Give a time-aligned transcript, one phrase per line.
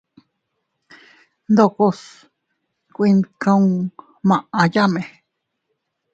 [1.51, 1.99] Ndokos
[2.95, 5.03] kuetkumayame.